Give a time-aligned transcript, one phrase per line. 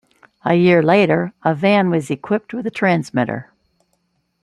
[0.43, 3.51] A year later a van was equipped with a transmitter.